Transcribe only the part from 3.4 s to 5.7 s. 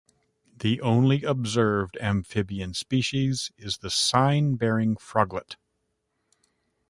is the sign-bearing froglet.